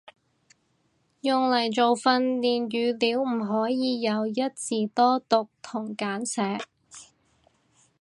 [1.19, 6.65] 用嚟做訓練語料唔可以有一字多讀同簡寫